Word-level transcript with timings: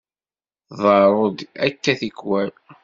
Tḍerru-d 0.67 1.39
akka 1.67 1.93
tikkwal. 1.99 2.51